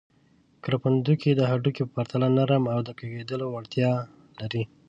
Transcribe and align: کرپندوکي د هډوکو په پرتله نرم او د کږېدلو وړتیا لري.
کرپندوکي 0.63 1.31
د 1.35 1.41
هډوکو 1.51 1.83
په 1.87 1.91
پرتله 1.95 2.27
نرم 2.37 2.63
او 2.73 2.79
د 2.87 2.89
کږېدلو 2.99 3.45
وړتیا 3.53 3.91
لري. 4.39 4.63